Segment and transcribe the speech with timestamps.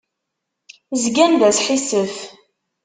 [1.03, 2.15] Zgan d asḥissef.